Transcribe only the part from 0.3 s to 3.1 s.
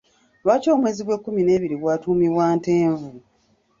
Lwaki omwezi gw'ekkumi n'ebiri gwatuumibwa Ntenvu?